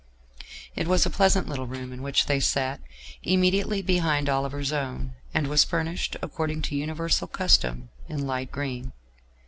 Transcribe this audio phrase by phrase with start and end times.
[0.75, 2.81] It was a pleasant little room in which they sat,
[3.21, 8.93] immediately behind Oliver's own, and was furnished, according to universal custom, in light green.